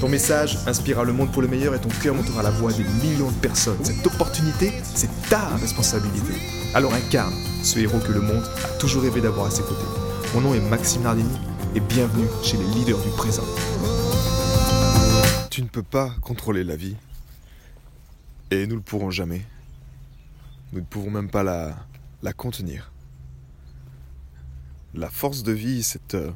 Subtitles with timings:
[0.00, 2.84] Ton message inspirera le monde pour le meilleur et ton cœur montera la voix des
[2.84, 3.82] millions de personnes.
[3.82, 6.34] Cette opportunité, c'est ta responsabilité.
[6.74, 9.86] Alors incarne ce héros que le monde a toujours rêvé d'avoir à ses côtés.
[10.34, 11.38] Mon nom est Maxime Nardini
[11.74, 13.44] et bienvenue chez les leaders du présent.
[15.50, 16.96] Tu ne peux pas contrôler la vie.
[18.50, 19.46] Et nous ne le pourrons jamais.
[20.74, 21.74] Nous ne pouvons même pas la,
[22.22, 22.92] la contenir.
[24.92, 26.32] La force de vie, cette euh,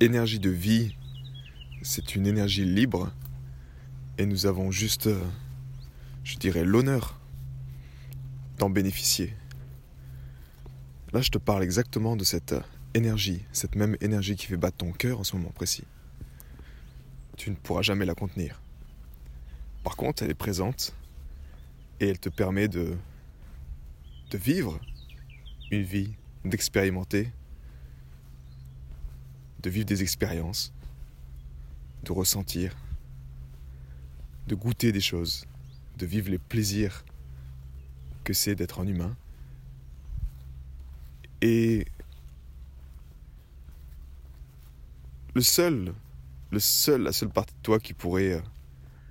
[0.00, 0.94] énergie de vie,
[1.82, 3.12] c'est une énergie libre
[4.18, 5.22] et nous avons juste, euh,
[6.24, 7.18] je dirais, l'honneur
[8.58, 9.34] d'en bénéficier.
[11.12, 12.62] Là, je te parle exactement de cette euh,
[12.94, 15.84] énergie, cette même énergie qui fait battre ton cœur en ce moment précis.
[17.36, 18.60] Tu ne pourras jamais la contenir.
[19.84, 20.94] Par contre, elle est présente
[22.00, 22.96] et elle te permet de,
[24.30, 24.80] de vivre
[25.70, 27.30] une vie, d'expérimenter,
[29.62, 30.72] de vivre des expériences,
[32.06, 32.74] de ressentir,
[34.46, 35.44] de goûter des choses,
[35.98, 37.04] de vivre les plaisirs
[38.24, 39.16] que c'est d'être un humain.
[41.42, 41.86] Et
[45.34, 45.92] le seul,
[46.50, 48.40] le seul, la seule partie de toi qui pourrait euh,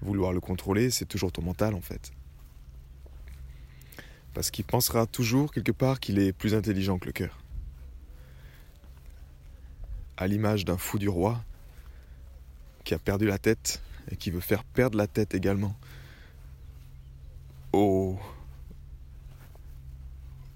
[0.01, 2.11] vouloir le contrôler, c'est toujours ton mental en fait.
[4.33, 7.37] Parce qu'il pensera toujours quelque part qu'il est plus intelligent que le cœur.
[10.17, 11.43] À l'image d'un fou du roi,
[12.85, 15.75] qui a perdu la tête et qui veut faire perdre la tête également
[17.73, 18.17] au,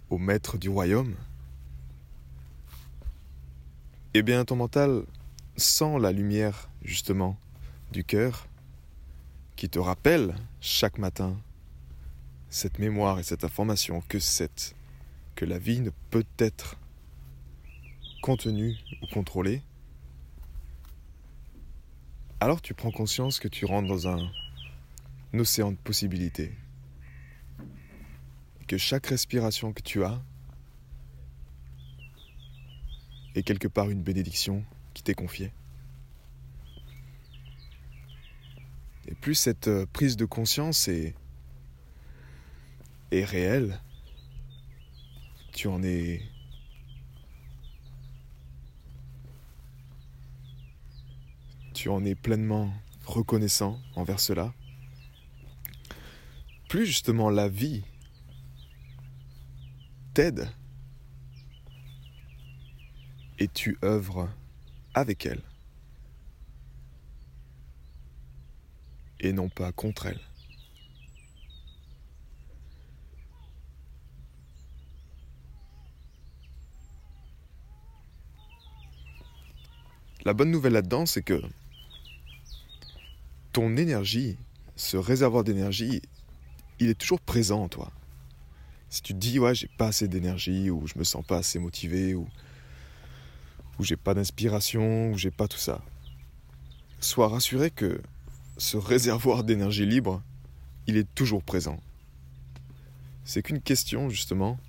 [0.09, 1.15] au maître du royaume,
[4.13, 5.03] eh bien ton mental
[5.57, 7.37] sent la lumière justement
[7.91, 8.47] du cœur
[9.55, 11.35] qui te rappelle chaque matin
[12.49, 14.75] cette mémoire et cette information que cette
[15.35, 16.77] que la vie ne peut être
[18.21, 19.61] contenue ou contrôlée
[22.39, 24.31] alors tu prends conscience que tu rentres dans un,
[25.33, 26.53] océan de possibilités.
[28.67, 30.21] Que chaque respiration que tu as
[33.35, 34.63] est quelque part une bénédiction
[34.93, 35.51] qui t'est confiée.
[39.07, 41.15] Et plus cette euh, prise de conscience est,
[43.11, 43.81] est réelle,
[45.51, 46.21] tu en es
[51.79, 52.73] tu en es pleinement
[53.05, 54.53] reconnaissant envers cela,
[56.67, 57.85] plus justement la vie
[60.13, 60.49] t'aide
[63.39, 64.29] et tu œuvres
[64.93, 65.41] avec elle
[69.21, 70.19] et non pas contre elle.
[80.25, 81.41] La bonne nouvelle là-dedans, c'est que
[83.51, 84.37] ton énergie,
[84.75, 86.01] ce réservoir d'énergie,
[86.79, 87.91] il est toujours présent en toi.
[88.89, 91.59] Si tu te dis, ouais, j'ai pas assez d'énergie, ou je me sens pas assez
[91.59, 92.27] motivé, ou,
[93.77, 95.83] ou j'ai pas d'inspiration, ou j'ai pas tout ça,
[96.99, 98.01] sois rassuré que
[98.57, 100.21] ce réservoir d'énergie libre,
[100.87, 101.79] il est toujours présent.
[103.23, 104.59] C'est qu'une question, justement,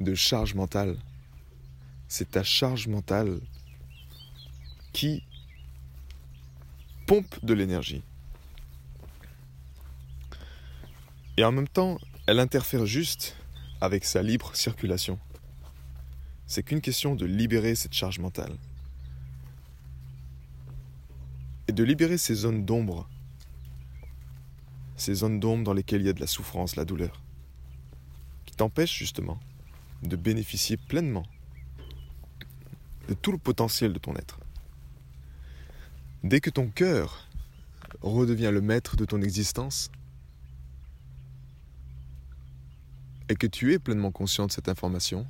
[0.00, 0.96] de charge mentale.
[2.08, 3.40] C'est ta charge mentale
[4.92, 5.24] qui
[7.06, 8.02] pompe de l'énergie.
[11.36, 13.36] Et en même temps, elle interfère juste
[13.80, 15.18] avec sa libre circulation.
[16.46, 18.56] C'est qu'une question de libérer cette charge mentale.
[21.68, 23.08] Et de libérer ces zones d'ombre.
[24.96, 27.20] Ces zones d'ombre dans lesquelles il y a de la souffrance, la douleur.
[28.46, 29.40] Qui t'empêchent justement
[30.02, 31.24] de bénéficier pleinement
[33.08, 34.38] de tout le potentiel de ton être.
[36.24, 37.28] Dès que ton cœur
[38.00, 39.90] redevient le maître de ton existence,
[43.28, 45.26] et que tu es pleinement conscient de cette information,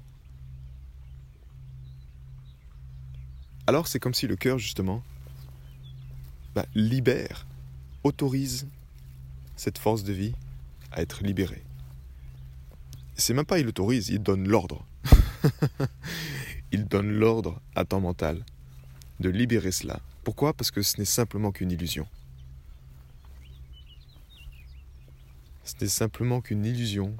[3.66, 5.02] alors c'est comme si le cœur, justement,
[6.54, 7.44] bah, libère,
[8.04, 8.68] autorise
[9.56, 10.34] cette force de vie
[10.92, 11.64] à être libérée.
[13.16, 14.86] C'est même pas il autorise, il donne l'ordre.
[16.70, 18.44] il donne l'ordre à ton mental
[19.20, 20.54] de libérer cela pourquoi?
[20.54, 22.08] Parce que ce n'est simplement qu'une illusion.
[25.64, 27.14] Ce n'est simplement qu'une illusion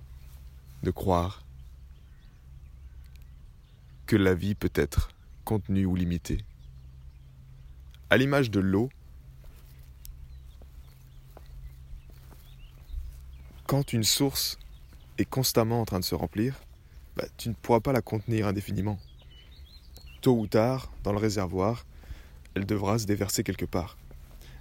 [0.82, 1.44] de croire
[4.06, 5.10] que la vie peut être
[5.44, 6.38] contenue ou limitée.
[8.08, 8.88] À l'image de l'eau,
[13.66, 14.58] quand une source
[15.18, 16.58] est constamment en train de se remplir,
[17.16, 18.98] bah, tu ne pourras pas la contenir indéfiniment.
[20.24, 21.84] Tôt ou tard, dans le réservoir,
[22.54, 23.98] elle devra se déverser quelque part.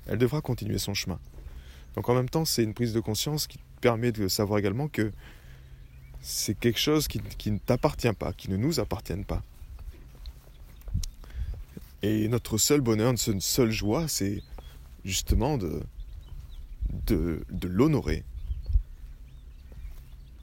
[0.08, 1.22] Elle devra continuer son chemin.
[1.96, 5.14] Donc en même temps, c'est une prise de conscience qui permet de savoir également que
[6.20, 9.42] c'est quelque chose qui, qui ne t'appartient pas, qui ne nous appartienne pas.
[12.02, 14.44] Et notre seul bonheur, notre seule joie, c'est
[15.06, 15.82] justement de,
[17.64, 18.26] l'honorer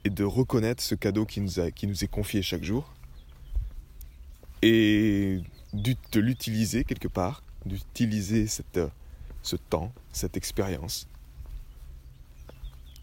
[0.03, 2.91] et de reconnaître ce cadeau qui nous est confié chaque jour
[4.61, 5.41] et
[5.73, 11.07] de l'utiliser quelque part, d'utiliser ce temps, cette expérience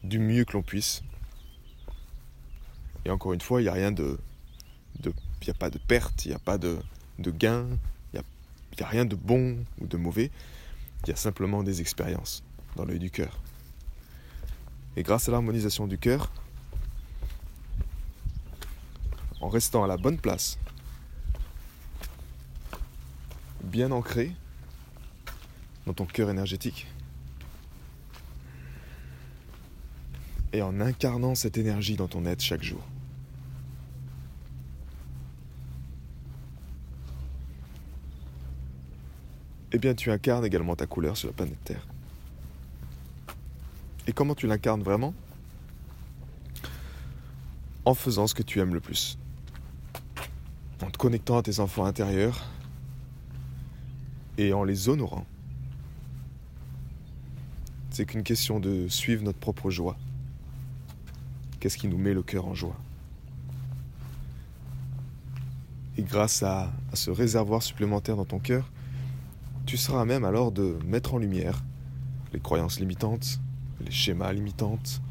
[0.02, 1.02] du mieux que l'on puisse.
[3.04, 4.18] Et encore une fois, il n'y a rien de.
[5.04, 5.12] Il
[5.44, 6.78] n'y a pas de perte, il n'y a pas de,
[7.20, 7.68] de gain,
[8.78, 10.30] il n'y a rien de bon ou de mauvais.
[11.04, 12.42] Il y a simplement des expériences
[12.76, 13.38] dans l'œil du cœur.
[14.96, 16.30] Et grâce à l'harmonisation du cœur,
[19.40, 20.58] en restant à la bonne place,
[23.64, 24.32] bien ancré
[25.86, 26.86] dans ton cœur énergétique,
[30.52, 32.82] et en incarnant cette énergie dans ton être chaque jour.
[39.72, 41.86] Eh bien, tu incarnes également ta couleur sur la planète Terre.
[44.06, 45.12] Et comment tu l'incarnes vraiment?
[47.84, 49.18] En faisant ce que tu aimes le plus.
[50.82, 52.46] En te connectant à tes enfants intérieurs
[54.38, 55.26] et en les honorant.
[57.90, 59.98] C'est qu'une question de suivre notre propre joie.
[61.60, 62.76] Qu'est-ce qui nous met le cœur en joie?
[65.96, 68.70] Et grâce à, ce réservoir supplémentaire dans ton cœur,
[69.66, 71.64] tu seras même alors de mettre en lumière
[72.32, 73.40] les croyances limitantes,
[73.84, 75.02] les schémas limitantes,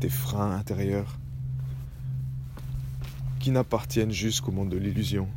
[0.00, 1.16] tes freins intérieurs,
[3.38, 5.28] qui n'appartiennent jusqu'au monde de l'illusion.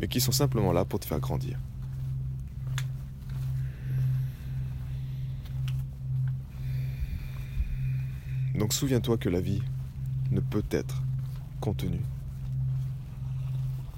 [0.00, 1.58] Mais qui sont simplement là pour te faire grandir.
[8.54, 9.62] Donc souviens-toi que la vie
[10.30, 11.02] ne peut être
[11.60, 12.04] contenue,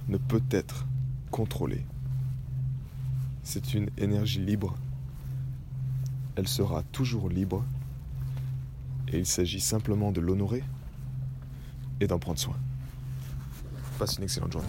[0.08, 0.86] ne peut être
[1.30, 1.84] contrôlée.
[3.42, 4.76] C'est une énergie libre.
[6.36, 7.64] Elle sera toujours libre.
[9.10, 10.62] Et il s'agit simplement de l'honorer
[12.00, 12.56] et d'en prendre soin.
[13.98, 14.68] Passe une excellente journée.